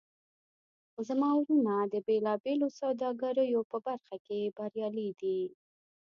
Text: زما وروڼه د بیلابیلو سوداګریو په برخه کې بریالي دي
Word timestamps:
زما 1.07 1.29
وروڼه 1.37 1.75
د 1.93 1.95
بیلابیلو 2.07 2.67
سوداګریو 2.79 3.61
په 3.71 3.77
برخه 3.87 4.15
کې 4.25 4.39
بریالي 4.57 5.09
دي 5.21 5.39